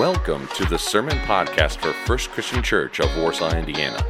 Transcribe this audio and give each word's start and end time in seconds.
Welcome 0.00 0.48
to 0.54 0.64
the 0.64 0.78
Sermon 0.78 1.18
Podcast 1.26 1.76
for 1.76 1.92
First 1.92 2.30
Christian 2.30 2.62
Church 2.62 3.00
of 3.00 3.14
Warsaw, 3.18 3.54
Indiana. 3.54 4.02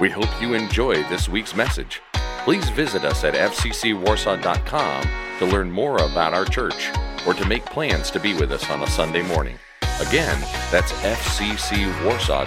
We 0.00 0.08
hope 0.08 0.30
you 0.40 0.54
enjoy 0.54 1.02
this 1.10 1.28
week's 1.28 1.54
message. 1.54 2.00
Please 2.44 2.70
visit 2.70 3.04
us 3.04 3.24
at 3.24 3.34
fccwarsaw.com 3.34 5.02
to 5.38 5.44
learn 5.44 5.70
more 5.70 5.98
about 5.98 6.32
our 6.32 6.46
church 6.46 6.90
or 7.26 7.34
to 7.34 7.44
make 7.46 7.66
plans 7.66 8.10
to 8.12 8.18
be 8.18 8.32
with 8.32 8.50
us 8.50 8.70
on 8.70 8.82
a 8.82 8.86
Sunday 8.86 9.20
morning. 9.20 9.58
Again, 10.00 10.40
that's 10.70 10.92
fccwarsaw.com. 10.92 12.46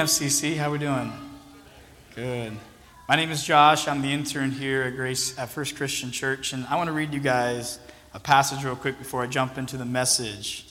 FCC, 0.00 0.56
how 0.56 0.72
we 0.72 0.78
doing? 0.78 1.12
Good. 2.16 2.56
My 3.10 3.16
name 3.16 3.32
is 3.32 3.42
Josh. 3.42 3.88
I'm 3.88 4.02
the 4.02 4.12
intern 4.12 4.52
here 4.52 4.82
at 4.82 4.94
Grace 4.94 5.36
at 5.36 5.48
First 5.48 5.74
Christian 5.74 6.12
Church, 6.12 6.52
and 6.52 6.64
I 6.68 6.76
want 6.76 6.86
to 6.86 6.92
read 6.92 7.12
you 7.12 7.18
guys 7.18 7.80
a 8.14 8.20
passage 8.20 8.62
real 8.62 8.76
quick 8.76 9.00
before 9.00 9.20
I 9.20 9.26
jump 9.26 9.58
into 9.58 9.76
the 9.76 9.84
message. 9.84 10.68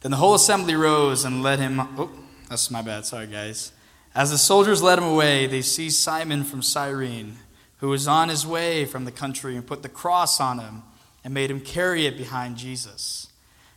Then 0.00 0.10
the 0.10 0.16
whole 0.16 0.34
assembly 0.34 0.74
rose 0.74 1.26
and 1.26 1.42
led 1.42 1.58
him. 1.58 1.80
Oh, 1.98 2.10
that's 2.48 2.70
my 2.70 2.80
bad. 2.80 3.04
Sorry, 3.04 3.26
guys. 3.26 3.72
As 4.14 4.30
the 4.30 4.38
soldiers 4.38 4.82
led 4.82 4.96
him 4.96 5.04
away, 5.04 5.46
they 5.46 5.60
seized 5.60 5.98
Simon 5.98 6.44
from 6.44 6.62
Cyrene, 6.62 7.36
who 7.80 7.90
was 7.90 8.08
on 8.08 8.30
his 8.30 8.46
way 8.46 8.86
from 8.86 9.04
the 9.04 9.12
country, 9.12 9.54
and 9.54 9.66
put 9.66 9.82
the 9.82 9.90
cross 9.90 10.40
on 10.40 10.60
him 10.60 10.82
and 11.24 11.34
made 11.34 11.50
him 11.50 11.60
carry 11.60 12.06
it 12.06 12.16
behind 12.16 12.56
Jesus. 12.56 13.28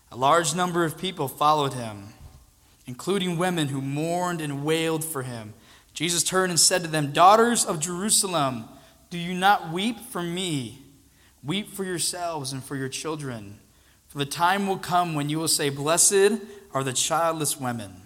A 0.09 0.15
large 0.15 0.55
number 0.55 0.85
of 0.85 0.97
people 0.97 1.27
followed 1.27 1.73
him 1.73 2.13
including 2.87 3.37
women 3.37 3.67
who 3.67 3.81
mourned 3.81 4.41
and 4.41 4.63
wailed 4.63 5.03
for 5.03 5.23
him. 5.23 5.53
Jesus 5.97 6.21
turned 6.21 6.51
and 6.51 6.59
said 6.59 6.83
to 6.83 6.87
them, 6.87 7.11
Daughters 7.11 7.65
of 7.65 7.79
Jerusalem, 7.79 8.65
do 9.09 9.17
you 9.17 9.33
not 9.33 9.71
weep 9.71 9.99
for 9.99 10.21
me? 10.21 10.83
Weep 11.43 11.69
for 11.69 11.83
yourselves 11.83 12.53
and 12.53 12.63
for 12.63 12.75
your 12.75 12.87
children. 12.87 13.57
For 14.07 14.19
the 14.19 14.25
time 14.27 14.67
will 14.67 14.77
come 14.77 15.15
when 15.15 15.27
you 15.27 15.39
will 15.39 15.47
say, 15.47 15.69
Blessed 15.69 16.39
are 16.71 16.83
the 16.83 16.93
childless 16.93 17.59
women, 17.59 18.03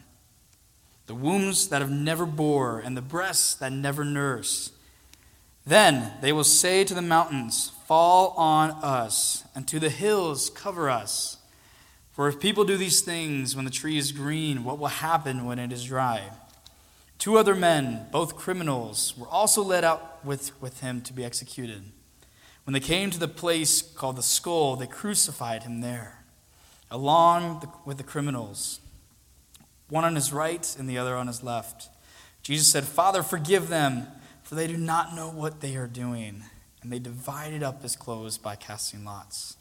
the 1.07 1.16
wombs 1.16 1.67
that 1.67 1.81
have 1.81 1.91
never 1.91 2.25
bore, 2.25 2.79
and 2.79 2.95
the 2.95 3.01
breasts 3.01 3.55
that 3.55 3.73
never 3.73 4.05
nurse. 4.05 4.71
Then 5.66 6.13
they 6.21 6.31
will 6.31 6.45
say 6.45 6.85
to 6.85 6.94
the 6.94 7.01
mountains, 7.01 7.73
Fall 7.88 8.29
on 8.38 8.71
us, 8.71 9.44
and 9.53 9.67
to 9.67 9.81
the 9.81 9.89
hills, 9.89 10.49
cover 10.49 10.89
us. 10.89 11.39
For 12.13 12.29
if 12.29 12.39
people 12.39 12.63
do 12.63 12.77
these 12.77 13.01
things 13.01 13.53
when 13.53 13.66
the 13.66 13.69
tree 13.69 13.97
is 13.97 14.13
green, 14.13 14.63
what 14.63 14.79
will 14.79 14.88
happen 14.88 15.45
when 15.45 15.59
it 15.59 15.73
is 15.73 15.83
dry? 15.83 16.29
Two 17.22 17.38
other 17.38 17.53
men, 17.53 18.08
both 18.11 18.36
criminals, 18.36 19.16
were 19.16 19.27
also 19.27 19.61
led 19.61 19.83
out 19.83 20.25
with, 20.25 20.59
with 20.59 20.80
him 20.80 21.02
to 21.02 21.14
be 21.14 21.23
executed. 21.23 21.83
When 22.63 22.73
they 22.73 22.80
came 22.80 23.11
to 23.11 23.19
the 23.19 23.28
place 23.28 23.83
called 23.83 24.16
the 24.16 24.23
skull, 24.23 24.75
they 24.75 24.88
crucified 24.88 25.61
him 25.61 25.81
there, 25.81 26.25
along 26.89 27.59
the, 27.59 27.69
with 27.86 27.97
the 27.97 28.03
criminals, 28.03 28.80
one 29.88 30.03
on 30.03 30.16
his 30.16 30.33
right 30.33 30.75
and 30.80 30.89
the 30.89 30.97
other 30.97 31.16
on 31.16 31.28
his 31.28 31.44
left. 31.44 31.89
Jesus 32.41 32.72
said, 32.72 32.86
Father, 32.86 33.22
forgive 33.22 33.67
them, 33.67 34.08
for 34.41 34.56
they 34.56 34.66
do 34.66 34.78
not 34.78 35.16
know 35.16 35.30
what 35.30 35.61
they 35.61 35.75
are 35.75 35.85
doing. 35.85 36.41
And 36.81 36.91
they 36.91 36.97
divided 36.97 37.61
up 37.61 37.83
his 37.83 37.95
clothes 37.95 38.39
by 38.39 38.56
casting 38.56 39.06
lots. 39.06 39.58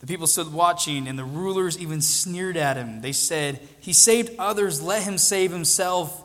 The 0.00 0.08
people 0.08 0.26
stood 0.26 0.52
watching, 0.52 1.06
and 1.06 1.16
the 1.16 1.22
rulers 1.22 1.78
even 1.78 2.00
sneered 2.00 2.56
at 2.56 2.76
him. 2.76 3.00
They 3.00 3.12
said, 3.12 3.60
He 3.78 3.92
saved 3.92 4.32
others, 4.40 4.82
let 4.82 5.04
him 5.04 5.18
save 5.18 5.52
himself, 5.52 6.24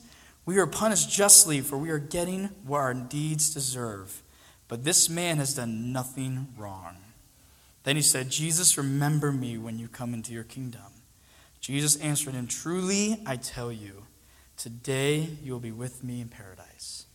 we 0.51 0.59
are 0.59 0.67
punished 0.67 1.09
justly, 1.09 1.61
for 1.61 1.77
we 1.77 1.89
are 1.91 1.99
getting 1.99 2.49
what 2.65 2.79
our 2.79 2.93
deeds 2.93 3.53
deserve. 3.53 4.21
But 4.67 4.83
this 4.83 5.09
man 5.09 5.37
has 5.37 5.55
done 5.55 5.93
nothing 5.93 6.49
wrong. 6.57 6.97
Then 7.83 7.95
he 7.95 8.01
said, 8.01 8.29
Jesus, 8.29 8.77
remember 8.77 9.31
me 9.31 9.57
when 9.57 9.79
you 9.79 9.87
come 9.87 10.13
into 10.13 10.33
your 10.33 10.43
kingdom. 10.43 10.81
Jesus 11.61 11.95
answered 12.01 12.33
him, 12.33 12.47
Truly, 12.47 13.21
I 13.25 13.37
tell 13.37 13.71
you, 13.71 14.03
today 14.57 15.29
you 15.41 15.53
will 15.53 15.59
be 15.59 15.71
with 15.71 16.03
me 16.03 16.19
in 16.19 16.27
paradise. 16.27 17.05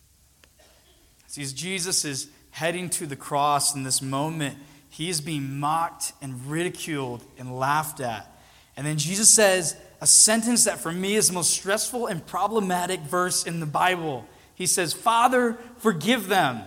See, 1.26 1.42
as 1.42 1.52
Jesus 1.52 2.06
is 2.06 2.28
heading 2.52 2.88
to 2.90 3.06
the 3.06 3.16
cross 3.16 3.74
in 3.74 3.82
this 3.82 4.00
moment, 4.00 4.56
he 4.88 5.10
is 5.10 5.20
being 5.20 5.58
mocked 5.58 6.14
and 6.22 6.46
ridiculed 6.46 7.22
and 7.38 7.58
laughed 7.58 8.00
at. 8.00 8.34
And 8.78 8.86
then 8.86 8.96
Jesus 8.96 9.28
says 9.28 9.76
a 10.00 10.06
sentence 10.06 10.64
that 10.64 10.78
for 10.78 10.92
me 10.92 11.14
is 11.14 11.28
the 11.28 11.34
most 11.34 11.50
stressful 11.50 12.06
and 12.06 12.24
problematic 12.26 13.00
verse 13.00 13.44
in 13.44 13.60
the 13.60 13.66
Bible. 13.66 14.26
He 14.54 14.66
says, 14.66 14.92
Father, 14.92 15.56
forgive 15.78 16.28
them, 16.28 16.62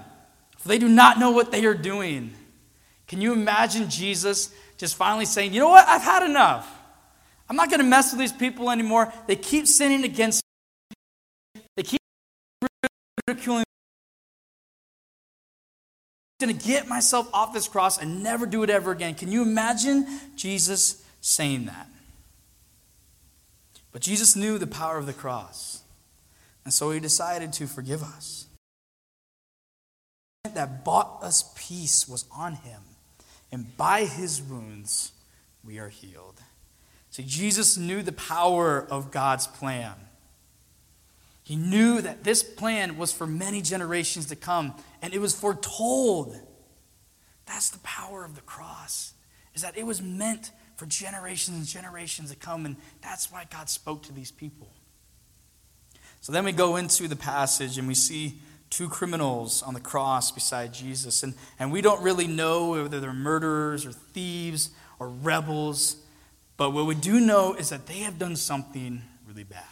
for 0.58 0.68
they 0.68 0.78
do 0.78 0.88
not 0.88 1.20
know 1.20 1.32
what 1.32 1.52
they 1.52 1.66
are 1.66 1.74
doing. 1.74 2.34
Can 3.08 3.22
you 3.22 3.34
imagine 3.34 3.90
Jesus 3.90 4.54
just 4.78 4.96
finally 4.96 5.26
saying, 5.26 5.54
You 5.54 5.60
know 5.60 5.70
what? 5.70 5.88
I've 5.88 6.02
had 6.02 6.24
enough. 6.24 6.70
I'm 7.50 7.56
not 7.56 7.70
going 7.70 7.80
to 7.80 7.86
mess 7.86 8.12
with 8.12 8.20
these 8.20 8.32
people 8.32 8.70
anymore. 8.70 9.12
They 9.26 9.36
keep 9.36 9.66
sinning 9.66 10.04
against 10.04 10.44
me. 11.56 11.62
They 11.76 11.84
keep 11.84 12.00
ridiculing 13.28 13.60
me. 13.60 13.64
I'm 16.42 16.48
just 16.48 16.52
going 16.52 16.60
to 16.60 16.68
get 16.68 16.88
myself 16.88 17.28
off 17.34 17.52
this 17.52 17.68
cross 17.68 18.00
and 18.00 18.22
never 18.22 18.46
do 18.46 18.62
it 18.62 18.70
ever 18.70 18.92
again. 18.92 19.16
Can 19.16 19.32
you 19.32 19.42
imagine 19.42 20.08
Jesus 20.36 21.04
saying 21.22 21.66
that? 21.66 21.88
But 23.92 24.02
Jesus 24.02 24.36
knew 24.36 24.58
the 24.58 24.68
power 24.68 24.98
of 24.98 25.06
the 25.06 25.14
cross, 25.14 25.82
and 26.64 26.74
so 26.74 26.92
he 26.92 27.00
decided 27.00 27.54
to 27.54 27.68
forgive 27.68 28.04
us. 28.04 28.48
That 30.54 30.86
bought 30.86 31.24
us 31.24 31.54
peace 31.58 32.08
was 32.08 32.26
on 32.36 32.54
him, 32.56 32.82
and 33.52 33.76
by 33.78 34.06
his 34.06 34.42
wounds 34.42 35.12
we 35.64 35.80
are 35.80 35.90
healed. 35.90 36.40
See, 37.12 37.24
Jesus 37.24 37.78
knew 37.78 38.02
the 38.02 38.12
power 38.12 38.86
of 38.90 39.12
God's 39.12 39.48
plan. 39.48 39.94
He 41.44 41.56
knew 41.56 42.00
that 42.02 42.24
this 42.24 42.44
plan 42.44 42.98
was 42.98 43.12
for 43.12 43.26
many 43.26 43.64
generations 43.64 44.28
to 44.28 44.36
come, 44.36 44.76
and 45.02 45.14
it 45.14 45.20
was 45.20 45.34
foretold. 45.34 46.40
That's 47.48 47.72
the 47.72 47.80
power 47.80 48.24
of 48.24 48.36
the 48.36 48.42
cross, 48.42 49.14
is 49.56 49.64
that 49.64 49.76
it 49.76 49.88
was 49.88 50.00
meant 50.00 50.52
for 50.80 50.86
generations 50.86 51.58
and 51.58 51.68
generations 51.68 52.32
to 52.32 52.38
come, 52.38 52.66
and 52.66 52.78
that's 53.02 53.30
why 53.30 53.46
God 53.52 53.70
spoke 53.70 54.02
to 54.04 54.14
these 54.14 54.32
people. 54.32 54.70
So 56.22 56.32
then 56.32 56.46
we 56.46 56.54
go 56.54 56.78
into 56.78 57.10
the 57.10 57.18
passage 57.18 57.78
and 57.78 57.86
we 57.86 57.96
see 57.96 58.40
two 58.70 58.88
criminals 58.88 59.62
on 59.62 59.74
the 59.74 59.82
cross 59.82 60.32
beside 60.32 60.74
Jesus, 60.74 61.22
and, 61.22 61.34
and 61.60 61.70
we 61.70 61.82
don't 61.82 62.02
really 62.02 62.28
know 62.28 62.72
whether 62.72 63.02
they're 63.02 63.12
murderers 63.12 63.86
or 63.86 63.92
thieves 63.92 64.70
or 65.00 65.10
rebels, 65.10 65.98
but 66.56 66.72
what 66.72 66.86
we 66.86 66.96
do 66.96 67.20
know 67.20 67.56
is 67.56 67.70
that 67.70 67.86
they 67.86 68.00
have 68.00 68.18
done 68.18 68.38
something 68.38 69.02
really 69.28 69.44
bad 69.44 69.64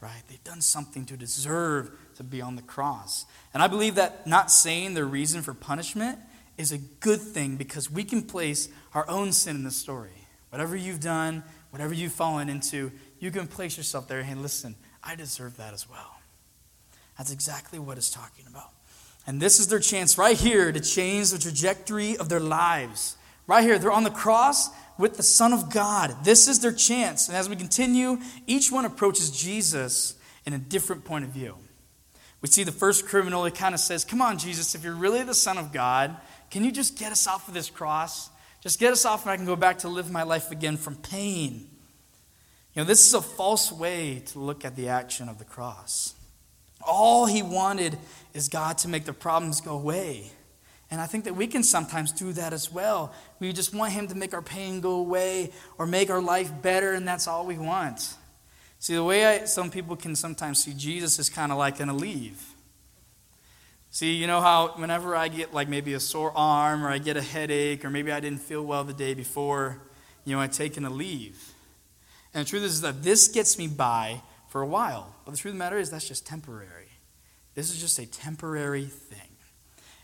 right? 0.00 0.22
They've 0.28 0.44
done 0.44 0.60
something 0.60 1.04
to 1.06 1.16
deserve 1.16 1.90
to 2.18 2.22
be 2.22 2.40
on 2.40 2.54
the 2.54 2.62
cross. 2.62 3.26
And 3.52 3.60
I 3.60 3.66
believe 3.66 3.96
that 3.96 4.28
not 4.28 4.48
saying 4.50 4.94
the 4.94 5.04
reason 5.04 5.42
for 5.42 5.52
punishment 5.54 6.20
is 6.56 6.70
a 6.70 6.78
good 6.78 7.20
thing 7.20 7.56
because 7.56 7.90
we 7.90 8.04
can 8.04 8.22
place 8.22 8.68
our 8.94 9.08
own 9.08 9.32
sin 9.32 9.56
in 9.56 9.64
the 9.64 9.72
story. 9.72 10.17
Whatever 10.50 10.76
you've 10.76 11.00
done, 11.00 11.42
whatever 11.70 11.92
you've 11.94 12.12
fallen 12.12 12.48
into, 12.48 12.90
you 13.18 13.30
can 13.30 13.46
place 13.46 13.76
yourself 13.76 14.08
there. 14.08 14.22
Hey, 14.22 14.34
listen, 14.34 14.74
I 15.02 15.14
deserve 15.14 15.56
that 15.58 15.74
as 15.74 15.88
well. 15.88 16.18
That's 17.16 17.32
exactly 17.32 17.78
what 17.78 17.98
it's 17.98 18.10
talking 18.10 18.46
about. 18.48 18.70
And 19.26 19.42
this 19.42 19.60
is 19.60 19.68
their 19.68 19.80
chance 19.80 20.16
right 20.16 20.38
here 20.38 20.72
to 20.72 20.80
change 20.80 21.30
the 21.30 21.38
trajectory 21.38 22.16
of 22.16 22.28
their 22.28 22.40
lives. 22.40 23.16
Right 23.46 23.62
here, 23.62 23.78
they're 23.78 23.92
on 23.92 24.04
the 24.04 24.10
cross 24.10 24.70
with 24.98 25.16
the 25.16 25.22
Son 25.22 25.52
of 25.52 25.70
God. 25.72 26.24
This 26.24 26.48
is 26.48 26.60
their 26.60 26.72
chance. 26.72 27.28
And 27.28 27.36
as 27.36 27.48
we 27.48 27.56
continue, 27.56 28.18
each 28.46 28.72
one 28.72 28.84
approaches 28.84 29.30
Jesus 29.30 30.14
in 30.46 30.52
a 30.52 30.58
different 30.58 31.04
point 31.04 31.24
of 31.24 31.30
view. 31.30 31.56
We 32.40 32.48
see 32.48 32.62
the 32.62 32.72
first 32.72 33.06
criminal, 33.06 33.44
he 33.44 33.50
kind 33.50 33.74
of 33.74 33.80
says, 33.80 34.04
Come 34.04 34.22
on, 34.22 34.38
Jesus, 34.38 34.74
if 34.74 34.84
you're 34.84 34.94
really 34.94 35.22
the 35.24 35.34
Son 35.34 35.58
of 35.58 35.72
God, 35.72 36.16
can 36.50 36.64
you 36.64 36.70
just 36.70 36.96
get 36.96 37.12
us 37.12 37.26
off 37.26 37.48
of 37.48 37.54
this 37.54 37.68
cross? 37.68 38.30
Just 38.60 38.80
get 38.80 38.92
us 38.92 39.04
off 39.04 39.22
and 39.22 39.30
I 39.30 39.36
can 39.36 39.46
go 39.46 39.56
back 39.56 39.78
to 39.78 39.88
live 39.88 40.10
my 40.10 40.22
life 40.22 40.50
again 40.50 40.76
from 40.76 40.96
pain. 40.96 41.68
You 42.74 42.82
know, 42.82 42.84
this 42.84 43.06
is 43.06 43.14
a 43.14 43.22
false 43.22 43.72
way 43.72 44.22
to 44.26 44.38
look 44.38 44.64
at 44.64 44.76
the 44.76 44.88
action 44.88 45.28
of 45.28 45.38
the 45.38 45.44
cross. 45.44 46.14
All 46.86 47.26
he 47.26 47.42
wanted 47.42 47.98
is 48.34 48.48
God 48.48 48.78
to 48.78 48.88
make 48.88 49.04
the 49.04 49.12
problems 49.12 49.60
go 49.60 49.72
away. 49.72 50.30
And 50.90 51.00
I 51.00 51.06
think 51.06 51.24
that 51.24 51.36
we 51.36 51.46
can 51.46 51.62
sometimes 51.62 52.12
do 52.12 52.32
that 52.32 52.52
as 52.52 52.72
well. 52.72 53.12
We 53.40 53.52
just 53.52 53.74
want 53.74 53.92
Him 53.92 54.08
to 54.08 54.14
make 54.14 54.32
our 54.32 54.42
pain 54.42 54.80
go 54.80 54.92
away 54.92 55.52
or 55.76 55.86
make 55.86 56.08
our 56.08 56.22
life 56.22 56.50
better, 56.62 56.94
and 56.94 57.06
that's 57.06 57.28
all 57.28 57.44
we 57.44 57.58
want. 57.58 58.14
See, 58.78 58.94
the 58.94 59.04
way 59.04 59.26
I, 59.26 59.44
some 59.44 59.70
people 59.70 59.96
can 59.96 60.16
sometimes 60.16 60.64
see 60.64 60.72
Jesus 60.72 61.18
is 61.18 61.28
kind 61.28 61.52
of 61.52 61.58
like 61.58 61.80
an 61.80 61.88
Aleve. 61.90 62.36
See, 63.90 64.14
you 64.14 64.26
know 64.26 64.40
how 64.40 64.68
whenever 64.76 65.16
I 65.16 65.28
get 65.28 65.54
like 65.54 65.68
maybe 65.68 65.94
a 65.94 66.00
sore 66.00 66.32
arm 66.36 66.84
or 66.84 66.90
I 66.90 66.98
get 66.98 67.16
a 67.16 67.22
headache 67.22 67.84
or 67.84 67.90
maybe 67.90 68.12
I 68.12 68.20
didn't 68.20 68.40
feel 68.40 68.62
well 68.62 68.84
the 68.84 68.92
day 68.92 69.14
before, 69.14 69.80
you 70.24 70.36
know, 70.36 70.42
I 70.42 70.46
take 70.46 70.76
an 70.76 70.84
Aleve. 70.84 71.36
And 72.34 72.44
the 72.44 72.48
truth 72.48 72.62
is 72.62 72.82
that 72.82 73.02
this 73.02 73.28
gets 73.28 73.58
me 73.58 73.66
by 73.66 74.22
for 74.48 74.60
a 74.60 74.66
while. 74.66 75.14
But 75.24 75.32
the 75.32 75.38
truth 75.38 75.52
of 75.52 75.58
the 75.58 75.64
matter 75.64 75.78
is 75.78 75.90
that's 75.90 76.06
just 76.06 76.26
temporary. 76.26 76.88
This 77.54 77.70
is 77.70 77.80
just 77.80 77.98
a 77.98 78.06
temporary 78.06 78.84
thing. 78.84 79.18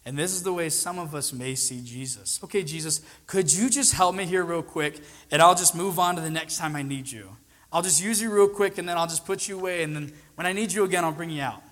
And 0.06 0.19
this 0.19 0.32
is 0.32 0.42
the 0.42 0.52
way 0.52 0.69
some 0.69 0.98
of 0.98 1.14
us 1.14 1.32
may 1.32 1.54
see 1.54 1.80
Jesus. 1.82 2.40
Okay, 2.44 2.62
Jesus, 2.62 3.00
could 3.26 3.52
you 3.52 3.70
just 3.70 3.94
help 3.94 4.14
me 4.14 4.26
here 4.26 4.44
real 4.44 4.62
quick 4.62 5.00
and 5.30 5.40
I'll 5.40 5.54
just 5.54 5.75
move 5.75 5.98
on 5.98 6.16
to 6.16 6.20
the 6.20 6.30
next 6.30 6.58
time 6.58 6.76
I 6.76 6.82
need 6.82 7.10
you? 7.10 7.37
I'll 7.72 7.82
just 7.82 8.02
use 8.02 8.20
you 8.20 8.30
real 8.30 8.48
quick 8.48 8.78
and 8.78 8.88
then 8.88 8.98
I'll 8.98 9.06
just 9.06 9.25
put 9.25 9.48
you 9.48 9.58
away 9.58 9.82
and 9.82 9.94
then 9.94 10.12
when 10.34 10.46
I 10.46 10.52
need 10.52 10.72
you 10.72 10.84
again, 10.84 11.04
I'll 11.04 11.12
bring 11.12 11.30
you 11.30 11.42
out. 11.42 11.62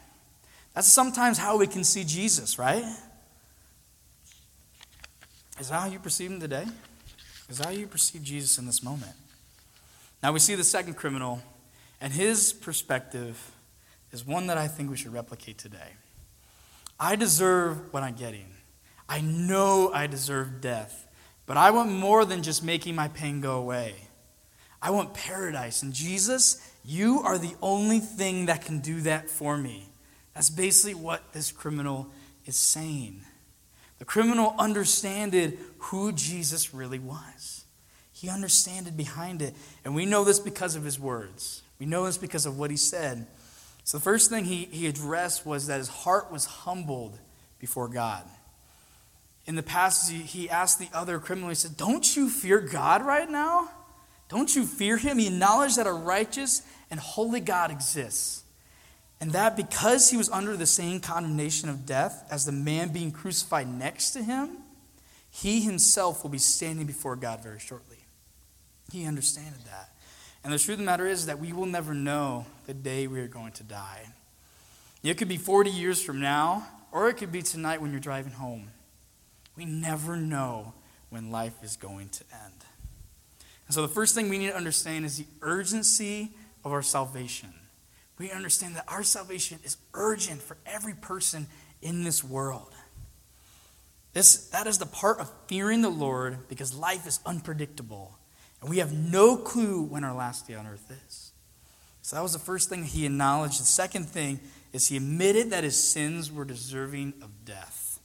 That's 0.75 0.89
sometimes 0.89 1.39
how 1.39 1.59
we 1.59 1.67
can 1.67 1.85
see 1.85 2.05
Jesus, 2.05 2.59
right? 2.59 2.85
Is 5.61 5.69
that 5.69 5.81
how 5.81 5.87
you 5.87 5.99
perceive 5.99 6.31
him 6.31 6.41
today? 6.41 6.65
Is 7.49 7.59
that 7.59 7.67
how 7.67 7.73
you 7.73 7.87
perceive 7.87 8.23
Jesus 8.23 8.59
in 8.59 8.67
this 8.67 8.83
moment? 8.83 9.13
Now 10.23 10.33
we 10.33 10.39
see 10.39 10.55
the 10.55 10.65
second 10.65 10.95
criminal, 10.95 11.43
and 12.01 12.13
his 12.13 12.53
perspective 12.53 13.53
is 14.13 14.27
one 14.27 14.47
that 14.47 14.57
I 14.57 14.69
think 14.69 14.91
we 14.91 14.97
should 14.97 15.13
replicate 15.13 15.59
today. 15.59 15.97
I 16.99 17.17
deserve 17.17 17.93
what 17.93 18.03
I'm 18.03 18.15
getting. 18.15 18.47
I 19.09 19.21
know 19.21 19.91
I 19.93 20.07
deserve 20.07 20.61
death, 20.61 21.07
but 21.45 21.57
I 21.57 21.71
want 21.71 21.91
more 21.91 22.25
than 22.25 22.43
just 22.43 22.65
making 22.65 22.95
my 22.95 23.09
pain 23.09 23.41
go 23.41 23.59
away. 23.59 23.97
I 24.81 24.91
want 24.91 25.13
paradise. 25.15 25.83
And 25.83 25.93
Jesus, 25.93 26.67
you 26.85 27.21
are 27.21 27.39
the 27.39 27.55
only 27.61 28.01
thing 28.01 28.47
that 28.47 28.65
can 28.65 28.81
do 28.81 29.03
that 29.03 29.29
for 29.29 29.57
me. 29.57 29.92
That's 30.35 30.51
basically 30.51 30.95
what 30.95 31.33
this 31.33 31.53
criminal 31.53 32.09
is 32.47 32.57
saying. 32.57 33.23
The 33.99 34.05
criminal 34.05 34.55
understood 34.59 35.59
who 35.79 36.13
Jesus 36.13 36.75
really 36.75 36.99
was. 36.99 37.65
He 38.13 38.29
understood 38.29 38.97
behind 38.97 39.43
it. 39.43 39.55
And 39.85 39.95
we 39.95 40.07
know 40.07 40.25
this 40.25 40.39
because 40.39 40.75
of 40.75 40.85
his 40.85 40.99
words. 40.99 41.63
We 41.79 41.87
know 41.87 42.07
this 42.07 42.19
because 42.19 42.47
of 42.47 42.59
what 42.59 42.71
he 42.71 42.77
said. 42.77 43.27
So 43.85 43.99
the 43.99 44.03
first 44.03 44.31
thing 44.31 44.45
he, 44.45 44.65
he 44.67 44.87
addressed 44.87 45.45
was 45.45 45.67
that 45.67 45.79
his 45.79 45.89
heart 45.89 46.31
was 46.31 46.45
humbled 46.45 47.19
before 47.59 47.89
God. 47.89 48.25
In 49.45 49.57
the 49.57 49.63
passage, 49.63 50.31
he 50.31 50.49
asked 50.49 50.79
the 50.79 50.89
other 50.95 51.19
criminal, 51.19 51.49
he 51.49 51.57
said, 51.57 51.77
Don't 51.77 52.17
you 52.17 52.29
fear 52.29 52.61
God 52.61 53.05
right 53.05 53.29
now? 53.29 53.69
Don't 54.29 54.55
you 54.55 54.65
fear 54.65 54.97
him? 54.97 55.19
He 55.19 55.27
acknowledged 55.27 55.77
that 55.77 55.87
a 55.87 55.93
righteous 55.93 56.63
and 56.91 57.01
holy 57.01 57.41
God 57.41 57.71
exists. 57.71 58.42
And 59.23 59.31
that 59.35 59.57
because 59.57 60.11
he 60.11 60.17
was 60.17 60.29
under 60.31 60.57
the 60.57 60.67
same 60.67 60.99
condemnation 60.99 61.69
of 61.69 61.87
death 61.87 62.27
as 62.29 62.45
the 62.45 62.51
man 62.51 62.89
being 62.89 63.13
crucified 63.13 63.69
next 63.69 64.11
to 64.15 64.23
him, 64.25 64.49
he 65.31 65.61
himself 65.61 66.25
will 66.25 66.31
be 66.31 66.39
standing 66.39 66.87
before 66.87 67.15
God 67.15 67.41
very 67.41 67.61
shortly. 67.61 67.99
He 68.91 69.07
understood 69.07 69.45
that. 69.67 69.91
And 70.43 70.53
the 70.53 70.59
truth 70.59 70.75
of 70.75 70.79
the 70.79 70.87
matter 70.87 71.07
is 71.07 71.27
that 71.27 71.39
we 71.39 71.53
will 71.53 71.67
never 71.67 71.95
know 71.95 72.47
the 72.67 72.75
day 72.75 73.07
we 73.07 73.21
are 73.21 73.29
going 73.29 73.53
to 73.53 73.63
die. 73.63 74.09
It 75.05 75.19
could 75.19 75.29
be 75.29 75.37
40 75.37 75.71
years 75.71 76.03
from 76.03 76.21
now, 76.21 76.67
or 76.91 77.09
it 77.09 77.15
could 77.15 77.31
be 77.31 77.43
tonight 77.43 77.81
when 77.81 77.93
you're 77.93 78.01
driving 78.01 78.33
home. 78.33 78.73
We 79.57 79.67
never 79.67 80.17
know 80.17 80.75
when 81.11 81.31
life 81.31 81.63
is 81.63 81.77
going 81.77 82.09
to 82.09 82.25
end. 82.45 82.65
And 83.69 83.75
so 83.75 83.83
the 83.83 83.89
first 83.89 84.17
thing 84.17 84.29
we 84.29 84.39
need 84.39 84.51
to 84.51 84.57
understand 84.57 85.05
is 85.05 85.17
the 85.17 85.27
urgency 85.43 86.33
of 86.65 86.73
our 86.73 86.83
salvation. 86.83 87.55
We 88.23 88.31
understand 88.31 88.77
that 88.77 88.85
our 88.87 89.03
salvation 89.03 89.59
is 89.65 89.77
urgent 89.95 90.43
for 90.43 90.57
every 90.65 90.95
person 90.95 91.49
in 91.83 92.05
this 92.05 92.23
world. 92.23 92.73
This, 94.13 94.47
that 94.51 94.69
is 94.69 94.79
the 94.79 94.87
part 94.87 95.19
of 95.19 95.29
fearing 95.49 95.83
the 95.83 95.89
Lord 95.89 96.49
because 96.49 96.73
life 96.73 97.05
is 97.05 97.19
unpredictable 97.27 98.17
and 98.61 98.71
we 98.71 98.79
have 98.79 98.93
no 98.93 99.37
clue 99.37 99.83
when 99.83 100.05
our 100.05 100.15
last 100.15 100.47
day 100.47 100.55
on 100.55 100.69
earth 100.69 100.89
is. 101.05 101.33
So 102.03 102.15
that 102.15 102.23
was 102.23 102.33
the 102.33 102.39
first 102.39 102.69
thing 102.69 102.85
he 102.85 103.07
acknowledged. 103.07 103.59
The 103.59 103.65
second 103.65 104.05
thing 104.05 104.39
is 104.73 104.87
he 104.87 104.99
admitted 104.99 105.51
that 105.51 105.65
his 105.65 105.77
sins 105.77 106.31
were 106.31 106.45
deserving 106.45 107.15
of 107.23 107.45
death. 107.45 107.99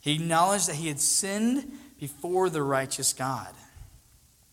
He 0.00 0.14
acknowledged 0.14 0.68
that 0.68 0.76
he 0.76 0.88
had 0.88 0.98
sinned 0.98 1.78
before 2.00 2.50
the 2.50 2.64
righteous 2.64 3.12
God. 3.12 3.54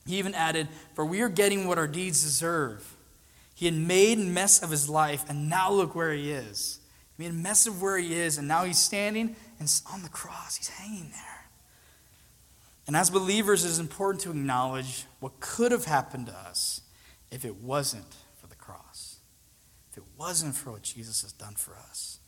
He 0.05 0.19
even 0.19 0.35
added, 0.35 0.67
For 0.93 1.07
we 1.07 1.21
are 1.21 1.29
getting 1.29 1.67
what 1.67 1.79
our 1.79 1.87
deeds 1.87 2.21
deserve. 2.21 2.96
He 3.57 3.65
had 3.65 3.73
made 3.73 4.19
a 4.19 4.21
mess 4.21 4.61
of 4.61 4.69
his 4.69 4.87
life, 4.87 5.25
and 5.27 5.49
now 5.49 5.71
look 5.71 5.95
where 5.95 6.13
he 6.13 6.29
is. 6.29 6.79
He 7.17 7.23
made 7.23 7.31
a 7.31 7.41
mess 7.41 7.65
of 7.65 7.81
where 7.81 7.97
he 7.97 8.13
is, 8.13 8.37
and 8.37 8.47
now 8.47 8.65
he's 8.65 8.77
standing 8.77 9.35
and 9.59 9.81
on 9.91 10.03
the 10.03 10.09
cross. 10.09 10.57
He's 10.57 10.67
hanging 10.67 11.09
there. 11.09 11.49
And 12.85 12.95
as 12.95 13.09
believers, 13.09 13.65
it 13.65 13.69
is 13.69 13.79
important 13.79 14.21
to 14.21 14.29
acknowledge 14.29 15.05
what 15.21 15.39
could 15.39 15.71
have 15.71 15.85
happened 15.85 16.27
to 16.27 16.33
us 16.33 16.81
if 17.31 17.43
it 17.43 17.55
wasn't 17.55 18.17
for 18.39 18.45
the 18.45 18.55
cross, 18.55 19.21
if 19.89 19.97
it 19.97 20.03
wasn't 20.19 20.53
for 20.53 20.73
what 20.73 20.83
Jesus 20.83 21.23
has 21.23 21.31
done 21.31 21.55
for 21.55 21.73
us. 21.89 22.19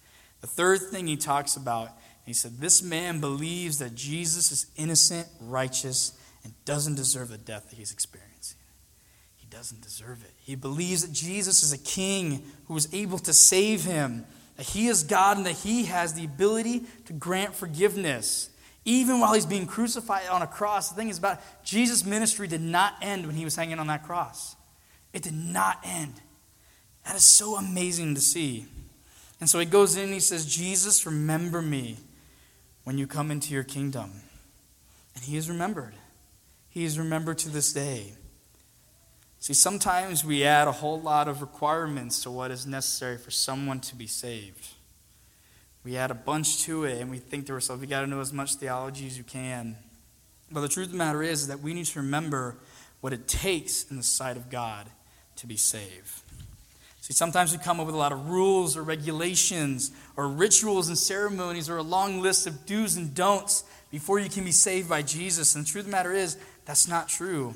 The 0.42 0.48
third 0.48 0.82
thing 0.82 1.06
he 1.06 1.16
talks 1.16 1.56
about, 1.56 1.92
he 2.26 2.34
said, 2.34 2.58
This 2.58 2.82
man 2.82 3.20
believes 3.20 3.78
that 3.78 3.94
Jesus 3.94 4.52
is 4.52 4.66
innocent, 4.76 5.28
righteous, 5.40 6.18
and 6.44 6.54
doesn't 6.66 6.96
deserve 6.96 7.30
the 7.30 7.38
death 7.38 7.70
that 7.70 7.76
he's 7.76 7.92
experiencing. 7.92 8.58
Doesn't 9.50 9.82
deserve 9.82 10.24
it. 10.24 10.32
He 10.38 10.56
believes 10.56 11.02
that 11.02 11.12
Jesus 11.12 11.64
is 11.64 11.74
a 11.74 11.78
king 11.78 12.44
who 12.68 12.78
is 12.78 12.88
able 12.94 13.18
to 13.20 13.34
save 13.34 13.84
him, 13.84 14.26
that 14.58 14.66
he 14.66 14.88
is 14.88 15.04
God, 15.04 15.38
and 15.38 15.46
that 15.46 15.54
he 15.54 15.86
has 15.86 16.14
the 16.14 16.26
ability 16.26 16.84
to 17.06 17.14
grant 17.14 17.56
forgiveness. 17.56 18.50
Even 18.86 19.20
while 19.20 19.34
he's 19.34 19.46
being 19.46 19.66
crucified 19.66 20.28
on 20.28 20.42
a 20.42 20.48
cross, 20.48 20.90
the 20.90 20.96
thing 20.96 21.10
is 21.10 21.18
about 21.18 21.42
Jesus' 21.64 22.06
ministry 22.06 22.48
did 22.48 22.62
not 22.62 22.94
end 23.02 23.26
when 23.26 23.36
he 23.36 23.44
was 23.44 23.56
hanging 23.56 23.80
on 23.80 23.88
that 23.88 24.06
cross. 24.06 24.56
It 25.14 25.24
did 25.24 25.34
not 25.34 25.80
end. 25.84 26.22
That 27.06 27.16
is 27.16 27.24
so 27.24 27.56
amazing 27.56 28.16
to 28.16 28.22
see. 28.22 28.68
And 29.40 29.50
so 29.50 29.60
he 29.60 29.66
goes 29.66 29.96
in 29.96 30.04
and 30.04 30.14
he 30.14 30.20
says, 30.20 30.46
Jesus, 30.46 31.06
remember 31.06 31.62
me 31.62 31.98
when 32.84 32.98
you 32.98 33.08
come 33.08 33.32
into 33.32 33.54
your 33.54 33.64
kingdom. 33.64 34.12
And 35.16 35.24
he 35.24 35.38
is 35.38 35.50
remembered. 35.50 35.96
He 36.70 36.86
is 36.86 37.00
remembered 37.00 37.40
to 37.40 37.50
this 37.50 37.74
day. 37.74 38.14
See, 39.40 39.54
sometimes 39.54 40.26
we 40.26 40.44
add 40.44 40.68
a 40.68 40.72
whole 40.74 41.00
lot 41.00 41.28
of 41.30 41.42
requirements 41.42 42.24
to 42.24 42.32
what 42.32 42.52
is 42.52 42.68
necessary 42.68 43.18
for 43.18 43.32
someone 43.32 43.80
to 43.82 43.96
be 43.96 44.08
saved. 44.08 44.68
We 45.84 45.96
add 45.96 46.12
a 46.12 46.16
bunch 46.16 46.64
to 46.64 46.84
it 46.84 47.02
and 47.02 47.10
we 47.10 47.20
think 47.20 47.46
to 47.48 47.54
ourselves, 47.54 47.82
we 47.82 47.88
got 47.88 48.02
to 48.02 48.08
know 48.08 48.20
as 48.20 48.34
much 48.34 48.56
theology 48.56 49.08
as 49.08 49.18
you 49.18 49.24
can. 49.24 49.78
But 50.52 50.62
the 50.62 50.68
truth 50.68 50.88
of 50.88 50.92
the 50.92 50.98
matter 50.98 51.24
is, 51.24 51.42
is 51.42 51.48
that 51.48 51.62
we 51.62 51.74
need 51.74 51.86
to 51.86 52.00
remember 52.00 52.58
what 53.00 53.14
it 53.14 53.28
takes 53.28 53.90
in 53.90 53.96
the 53.96 54.04
sight 54.04 54.36
of 54.36 54.50
God 54.50 54.88
to 55.38 55.48
be 55.48 55.56
saved. 55.56 56.22
See, 57.00 57.14
sometimes 57.14 57.54
we 57.54 57.60
come 57.60 57.80
up 57.80 57.86
with 57.86 57.96
a 57.96 57.98
lot 57.98 58.12
of 58.12 58.30
rules 58.30 58.76
or 58.76 58.84
regulations 58.84 59.92
or 60.18 60.28
rituals 60.28 60.90
and 60.90 60.98
ceremonies 60.98 61.70
or 61.70 61.78
a 61.78 61.84
long 61.84 62.22
list 62.22 62.46
of 62.46 62.66
do's 62.66 62.98
and 62.98 63.16
don'ts 63.16 63.64
before 63.90 64.20
you 64.20 64.30
can 64.30 64.44
be 64.44 64.52
saved 64.52 64.90
by 64.90 65.02
Jesus. 65.02 65.56
And 65.56 65.66
the 65.66 65.70
truth 65.70 65.86
of 65.86 65.92
the 65.92 65.96
matter 65.96 66.12
is, 66.12 66.38
that's 66.66 66.90
not 66.90 67.08
true. 67.08 67.54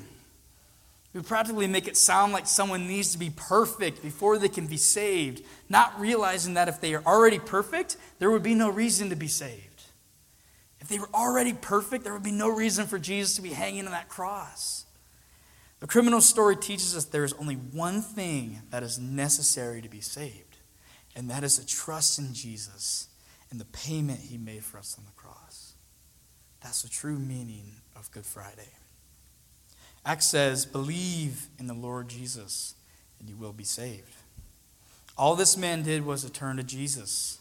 We 1.14 1.22
practically 1.22 1.68
make 1.68 1.86
it 1.86 1.96
sound 1.96 2.32
like 2.32 2.48
someone 2.48 2.88
needs 2.88 3.12
to 3.12 3.18
be 3.18 3.30
perfect 3.30 4.02
before 4.02 4.36
they 4.36 4.48
can 4.48 4.66
be 4.66 4.76
saved, 4.76 5.44
not 5.68 5.98
realizing 5.98 6.54
that 6.54 6.68
if 6.68 6.80
they 6.80 6.92
are 6.92 7.04
already 7.06 7.38
perfect, 7.38 7.96
there 8.18 8.32
would 8.32 8.42
be 8.42 8.54
no 8.54 8.68
reason 8.68 9.10
to 9.10 9.16
be 9.16 9.28
saved. 9.28 9.84
If 10.80 10.88
they 10.88 10.98
were 10.98 11.08
already 11.14 11.52
perfect, 11.52 12.02
there 12.02 12.12
would 12.12 12.24
be 12.24 12.32
no 12.32 12.48
reason 12.48 12.86
for 12.86 12.98
Jesus 12.98 13.36
to 13.36 13.42
be 13.42 13.50
hanging 13.50 13.86
on 13.86 13.92
that 13.92 14.08
cross. 14.08 14.86
The 15.78 15.86
criminal 15.86 16.20
story 16.20 16.56
teaches 16.56 16.96
us 16.96 17.04
there 17.04 17.24
is 17.24 17.32
only 17.34 17.54
one 17.54 18.02
thing 18.02 18.62
that 18.70 18.82
is 18.82 18.98
necessary 18.98 19.80
to 19.82 19.88
be 19.88 20.00
saved, 20.00 20.56
and 21.14 21.30
that 21.30 21.44
is 21.44 21.58
to 21.58 21.66
trust 21.66 22.18
in 22.18 22.34
Jesus 22.34 23.08
and 23.50 23.60
the 23.60 23.66
payment 23.66 24.18
he 24.18 24.36
made 24.36 24.64
for 24.64 24.78
us 24.78 24.96
on 24.98 25.04
the 25.04 25.12
cross. 25.12 25.74
That's 26.60 26.82
the 26.82 26.88
true 26.88 27.18
meaning 27.18 27.76
of 27.94 28.10
Good 28.10 28.26
Friday. 28.26 28.72
Acts 30.04 30.26
says, 30.26 30.66
Believe 30.66 31.48
in 31.58 31.66
the 31.66 31.74
Lord 31.74 32.08
Jesus, 32.08 32.74
and 33.18 33.28
you 33.28 33.36
will 33.36 33.52
be 33.52 33.64
saved. 33.64 34.14
All 35.16 35.36
this 35.36 35.56
man 35.56 35.82
did 35.82 36.04
was 36.04 36.24
to 36.24 36.30
turn 36.30 36.56
to 36.56 36.62
Jesus 36.62 37.38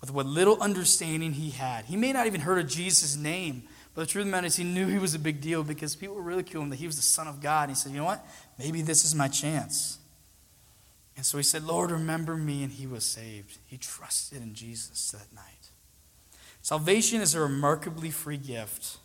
with 0.00 0.10
what 0.10 0.26
little 0.26 0.60
understanding 0.60 1.32
he 1.32 1.50
had. 1.50 1.86
He 1.86 1.96
may 1.96 2.12
not 2.12 2.26
even 2.26 2.40
heard 2.40 2.58
of 2.58 2.68
Jesus' 2.68 3.16
name, 3.16 3.64
but 3.94 4.02
the 4.02 4.06
truth 4.06 4.22
of 4.22 4.26
the 4.26 4.32
matter 4.32 4.46
is 4.46 4.56
he 4.56 4.64
knew 4.64 4.88
he 4.88 4.98
was 4.98 5.14
a 5.14 5.18
big 5.18 5.40
deal 5.40 5.62
because 5.62 5.96
people 5.96 6.16
were 6.16 6.22
ridiculing 6.22 6.70
that 6.70 6.76
he 6.76 6.86
was 6.86 6.96
the 6.96 7.02
Son 7.02 7.28
of 7.28 7.40
God. 7.40 7.68
And 7.68 7.70
he 7.70 7.74
said, 7.76 7.92
You 7.92 7.98
know 7.98 8.04
what? 8.04 8.26
Maybe 8.58 8.82
this 8.82 9.04
is 9.04 9.14
my 9.14 9.28
chance. 9.28 9.98
And 11.16 11.24
so 11.24 11.38
he 11.38 11.42
said, 11.42 11.64
Lord, 11.64 11.90
remember 11.90 12.36
me, 12.36 12.62
and 12.62 12.72
he 12.72 12.86
was 12.86 13.04
saved. 13.04 13.58
He 13.66 13.78
trusted 13.78 14.42
in 14.42 14.52
Jesus 14.52 15.12
that 15.12 15.34
night. 15.34 15.70
Salvation 16.60 17.22
is 17.22 17.34
a 17.34 17.40
remarkably 17.40 18.10
free 18.10 18.36
gift 18.36 18.98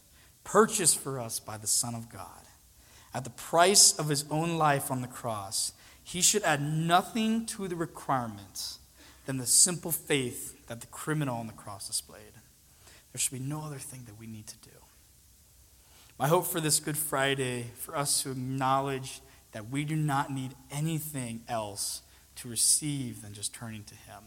purchased 0.44 1.00
for 1.00 1.20
us 1.20 1.40
by 1.40 1.58
the 1.58 1.68
Son 1.68 1.96
of 1.96 2.10
God. 2.10 2.42
At 3.14 3.24
the 3.24 3.30
price 3.30 3.98
of 3.98 4.10
his 4.10 4.26
own 4.30 4.58
life 4.58 4.90
on 4.90 5.02
the 5.02 5.08
cross, 5.08 5.74
he 6.04 6.22
should 6.22 6.44
add 6.44 6.62
nothing 6.62 7.46
to 7.48 7.68
the 7.68 7.76
requirements 7.76 8.80
than 9.26 9.38
the 9.38 9.46
simple 9.46 9.92
faith 9.92 10.68
that 10.68 10.82
the 10.82 10.88
criminal 10.88 11.38
on 11.38 11.48
the 11.48 11.54
cross 11.54 11.88
displayed. 11.88 12.34
There 13.12 13.20
should 13.20 13.34
be 13.34 13.40
no 13.40 13.62
other 13.62 13.78
thing 13.78 14.04
that 14.06 14.20
we 14.20 14.28
need 14.28 14.48
to 14.48 14.58
do. 14.58 14.76
My 16.18 16.28
hope 16.28 16.46
for 16.46 16.62
this 16.62 16.80
Good 16.80 16.98
Friday, 16.98 17.66
for 17.76 17.96
us 17.96 18.24
to 18.24 18.32
acknowledge 18.32 19.22
that 19.52 19.70
we 19.70 19.84
do 19.84 19.96
not 19.96 20.32
need 20.32 20.52
anything 20.72 21.42
else 21.50 22.02
to 22.36 22.48
receive 22.48 23.22
than 23.22 23.34
just 23.34 23.54
turning 23.54 23.84
to 23.86 23.96
Him. 23.96 24.24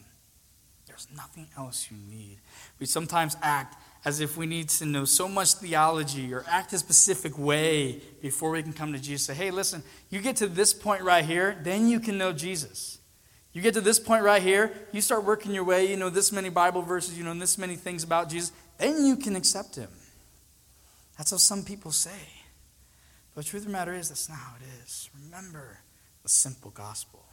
There's 0.86 1.08
nothing 1.16 1.48
else 1.56 1.88
you 1.90 1.96
need. 1.96 2.38
We 2.78 2.86
sometimes 2.86 3.36
act 3.42 3.76
as 4.04 4.20
if 4.20 4.37
we 4.37 4.46
need 4.46 4.68
to 4.68 4.84
know 4.84 5.04
so 5.04 5.26
much 5.26 5.54
theology 5.54 6.32
or 6.34 6.44
act 6.49 6.73
a 6.73 6.78
specific 6.78 7.38
way 7.38 8.00
before 8.20 8.50
we 8.50 8.62
can 8.62 8.73
come 8.73 8.92
to 8.92 8.99
Jesus. 8.99 9.26
Say, 9.26 9.34
hey, 9.34 9.50
listen, 9.50 9.82
you 10.11 10.20
get 10.20 10.37
to 10.37 10.46
this 10.46 10.75
point 10.75 11.02
right 11.02 11.25
here, 11.25 11.56
then 11.62 11.88
you 11.88 12.00
can 12.00 12.18
know 12.18 12.32
Jesus. 12.32 12.99
You 13.52 13.62
get 13.62 13.75
to 13.75 13.80
this 13.80 14.00
point 14.00 14.25
right 14.25 14.42
here, 14.42 14.73
you 14.92 15.00
start 15.00 15.25
working 15.25 15.54
your 15.54 15.64
way, 15.64 15.88
you 15.88 15.96
know 15.96 16.11
this 16.11 16.32
many 16.32 16.50
Bible 16.50 16.82
verses, 16.82 17.16
you 17.16 17.25
know 17.25 17.34
this 17.34 17.56
many 17.56 17.76
things 17.76 18.02
about 18.02 18.28
Jesus, 18.28 18.52
then 18.78 19.06
you 19.06 19.16
can 19.16 19.37
accept 19.37 19.76
him. 19.76 19.90
That's 21.16 21.30
how 21.30 21.37
some 21.37 21.62
people 21.62 21.92
say. 21.92 22.11
But 23.34 23.44
the 23.44 23.50
truth 23.50 23.62
of 23.62 23.68
the 23.68 23.73
matter 23.73 23.94
is, 23.94 24.08
that's 24.08 24.28
not 24.28 24.38
how 24.38 24.54
it 24.56 24.82
is. 24.82 25.08
Remember 25.25 25.78
the 26.23 26.28
simple 26.28 26.73
gospel. 26.73 27.24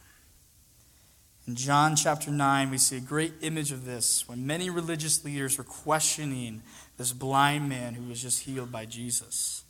In 1.46 1.56
John 1.56 1.96
chapter 1.96 2.30
9, 2.30 2.70
we 2.70 2.78
see 2.78 2.98
a 2.98 3.00
great 3.00 3.32
image 3.40 3.72
of 3.72 3.84
this 3.84 4.28
when 4.28 4.46
many 4.46 4.70
religious 4.70 5.24
leaders 5.24 5.58
were 5.58 5.64
questioning 5.64 6.62
this 6.98 7.12
blind 7.12 7.68
man 7.68 7.94
who 7.94 8.08
was 8.08 8.22
just 8.22 8.44
healed 8.44 8.70
by 8.70 8.84
Jesus. 8.84 9.64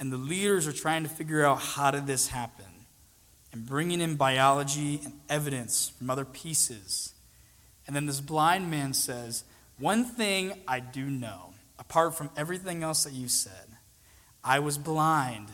And 0.00 0.10
the 0.12 0.16
leaders 0.16 0.66
are 0.66 0.72
trying 0.72 1.04
to 1.04 1.08
figure 1.08 1.44
out 1.44 1.60
how 1.60 1.92
did 1.92 2.08
this 2.08 2.28
happen 2.28 2.64
and 3.52 3.66
bringing 3.66 4.00
in 4.00 4.16
biology 4.16 5.00
and 5.04 5.12
evidence 5.28 5.92
from 5.96 6.10
other 6.10 6.24
pieces. 6.24 7.14
And 7.86 7.94
then 7.94 8.06
this 8.06 8.20
blind 8.20 8.68
man 8.68 8.92
says, 8.92 9.44
One 9.78 10.04
thing 10.04 10.54
I 10.66 10.80
do 10.80 11.04
know, 11.04 11.54
apart 11.78 12.16
from 12.16 12.30
everything 12.36 12.82
else 12.82 13.04
that 13.04 13.12
you 13.12 13.28
said, 13.28 13.76
I 14.42 14.58
was 14.58 14.76
blind, 14.76 15.48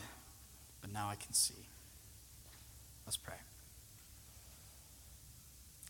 but 0.81 0.91
now 0.91 1.09
I 1.09 1.15
can 1.15 1.33
see. 1.33 1.53
Let's 3.05 3.17
pray. 3.17 3.35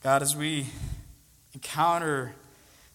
God, 0.04 0.22
as 0.22 0.36
we 0.36 0.68
encounter 1.56 2.36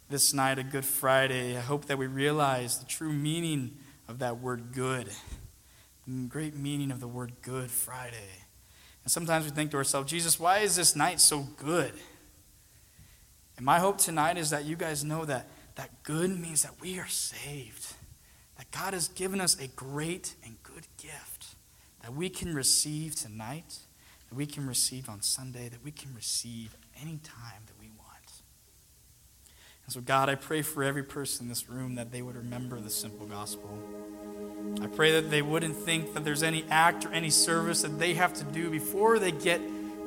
this 0.09 0.33
night 0.33 0.61
a 0.61 0.63
Good 0.63 0.85
Friday, 0.85 1.57
I 1.57 1.61
hope 1.61 1.87
that 1.87 1.99
we 1.99 2.07
realize 2.07 2.79
the 2.79 2.87
true 2.87 3.13
meaning 3.13 3.77
of 4.07 4.21
that 4.21 4.39
word 4.39 4.73
good, 4.73 5.09
the 6.07 6.29
great 6.29 6.55
meaning 6.55 6.93
of 6.93 7.01
the 7.01 7.09
word 7.09 7.33
Good 7.43 7.73
Friday. 7.73 8.45
And 9.03 9.11
sometimes 9.11 9.45
we 9.45 9.51
think 9.51 9.73
to 9.73 9.79
ourselves, 9.79 10.09
Jesus, 10.09 10.39
why 10.39 10.59
is 10.59 10.77
this 10.77 10.95
night 10.95 11.19
so 11.21 11.41
good? 11.57 11.93
And 13.57 13.67
my 13.67 13.81
hope 13.81 13.99
tonight 13.99 14.39
is 14.39 14.51
that 14.51 14.65
you 14.65 14.77
guys 14.77 15.03
know 15.03 15.25
that 15.25 15.49
that 15.75 16.05
good 16.05 16.31
means 16.39 16.63
that 16.63 16.81
we 16.81 17.01
are 17.01 17.09
saved, 17.09 17.95
that 18.59 18.71
God 18.71 18.95
has 18.95 19.09
given 19.09 19.41
us 19.41 19.59
a 19.59 19.67
great 19.67 20.37
and 20.45 20.55
good 20.63 20.87
gift 20.99 21.57
that 22.03 22.15
we 22.15 22.29
can 22.29 22.55
receive 22.55 23.17
tonight, 23.17 23.79
that 24.29 24.37
we 24.37 24.47
can 24.47 24.69
receive 24.69 25.09
on 25.09 25.21
Sunday, 25.21 25.69
that 25.69 25.85
we 25.85 25.91
can 25.91 26.15
receive 26.15 26.77
any 27.03 27.19
time 27.19 27.63
that 27.67 27.79
we 27.81 27.89
want. 27.99 28.33
And 29.85 29.93
so, 29.93 30.01
God, 30.01 30.29
I 30.29 30.37
pray 30.37 30.63
for 30.63 30.85
every 30.85 31.03
person 31.03 31.45
in 31.45 31.49
this 31.49 31.69
room 31.69 31.97
that 31.97 32.13
they 32.13 32.23
would 32.23 32.37
remember 32.37 32.81
the 32.81 32.91
simple 32.91 33.27
gospel. 33.27 33.77
I 34.81 34.87
pray 34.87 35.13
that 35.21 35.31
they 35.31 35.43
wouldn't 35.43 35.77
think 35.77 36.15
that 36.15 36.25
there's 36.25 36.43
any 36.43 36.65
act 36.71 37.05
or 37.05 37.13
any 37.13 37.31
service 37.31 37.83
that 37.83 37.99
they 37.99 38.15
have 38.15 38.33
to 38.35 38.45
do 38.45 38.71
before 38.71 39.19
they 39.19 39.33
get 39.33 39.61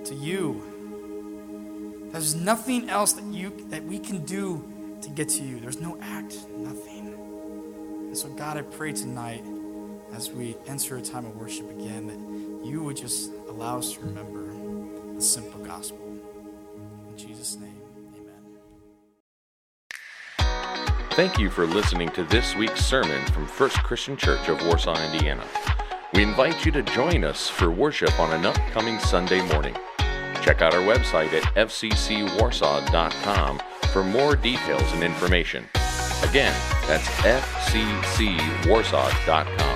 to 0.05 0.15
you. 0.15 2.09
There's 2.11 2.33
nothing 2.33 2.89
else 2.89 3.13
that 3.13 3.25
you 3.25 3.51
that 3.69 3.83
we 3.83 3.99
can 3.99 4.23
do 4.23 4.63
to 5.01 5.09
get 5.09 5.27
to 5.29 5.43
you. 5.43 5.59
There's 5.59 5.81
no 5.81 5.97
act, 6.01 6.37
nothing. 6.57 7.13
And 8.07 8.17
so, 8.17 8.29
God, 8.29 8.55
I 8.57 8.61
pray 8.61 8.93
tonight 8.93 9.43
as 10.13 10.31
we 10.31 10.55
enter 10.65 10.95
a 10.95 11.01
time 11.01 11.25
of 11.25 11.35
worship 11.35 11.69
again 11.71 12.07
that 12.07 12.65
you 12.65 12.81
would 12.83 12.95
just 12.95 13.31
allow 13.49 13.79
us 13.79 13.93
to 13.93 13.99
remember 13.99 14.45
the 15.15 15.21
simple 15.21 15.59
gospel. 15.65 16.04
Jesus' 17.17 17.55
name, 17.55 17.81
amen. 18.15 18.43
Thank 21.11 21.39
you 21.39 21.49
for 21.49 21.65
listening 21.65 22.09
to 22.09 22.25
this 22.25 22.53
week's 22.55 22.85
sermon 22.85 23.25
from 23.27 23.47
First 23.47 23.77
Christian 23.83 24.17
Church 24.17 24.49
of 24.49 24.61
Warsaw, 24.65 25.01
Indiana. 25.01 25.45
We 26.13 26.23
invite 26.23 26.65
you 26.65 26.73
to 26.73 26.83
join 26.83 27.23
us 27.23 27.47
for 27.49 27.71
worship 27.71 28.19
on 28.19 28.33
an 28.33 28.45
upcoming 28.45 28.99
Sunday 28.99 29.41
morning. 29.51 29.77
Check 30.41 30.61
out 30.61 30.73
our 30.73 30.81
website 30.81 31.31
at 31.33 31.43
fccwarsaw.com 31.55 33.61
for 33.91 34.03
more 34.03 34.35
details 34.35 34.91
and 34.93 35.03
information. 35.03 35.65
Again, 36.23 36.53
that's 36.87 37.07
fccwarsaw.com. 37.07 39.74